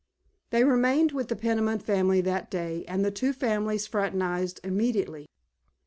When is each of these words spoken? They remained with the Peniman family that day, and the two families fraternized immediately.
They 0.49 0.63
remained 0.63 1.11
with 1.11 1.27
the 1.27 1.35
Peniman 1.35 1.77
family 1.77 2.21
that 2.21 2.49
day, 2.49 2.83
and 2.87 3.05
the 3.05 3.11
two 3.11 3.33
families 3.33 3.85
fraternized 3.85 4.59
immediately. 4.63 5.27